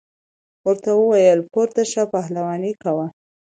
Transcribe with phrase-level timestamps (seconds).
[0.67, 3.07] ورته وویل پورته شه پهلواني کوه.